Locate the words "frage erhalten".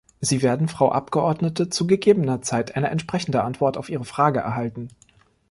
4.03-4.87